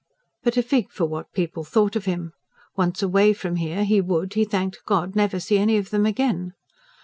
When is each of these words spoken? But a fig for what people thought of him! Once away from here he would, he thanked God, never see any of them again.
But 0.41 0.57
a 0.57 0.63
fig 0.63 0.89
for 0.89 1.05
what 1.05 1.31
people 1.31 1.63
thought 1.63 1.95
of 1.95 2.05
him! 2.05 2.33
Once 2.75 3.03
away 3.03 3.33
from 3.33 3.57
here 3.57 3.83
he 3.85 4.01
would, 4.01 4.33
he 4.33 4.45
thanked 4.45 4.81
God, 4.83 5.15
never 5.15 5.39
see 5.39 5.59
any 5.59 5.77
of 5.77 5.91
them 5.91 6.07
again. 6.07 6.53